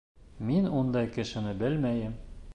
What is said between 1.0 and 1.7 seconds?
кешене